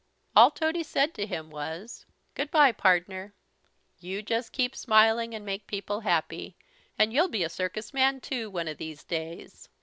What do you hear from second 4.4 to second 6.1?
keep smiling and make people